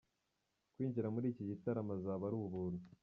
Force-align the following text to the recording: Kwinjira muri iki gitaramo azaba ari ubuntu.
Kwinjira 0.73 1.07
muri 1.15 1.25
iki 1.33 1.43
gitaramo 1.49 1.91
azaba 1.97 2.23
ari 2.27 2.35
ubuntu. 2.45 2.81